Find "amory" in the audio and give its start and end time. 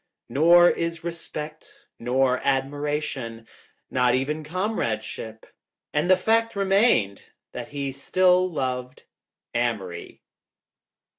9.53-10.23